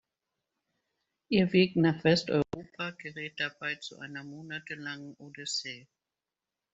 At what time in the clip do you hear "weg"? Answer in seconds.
1.53-1.75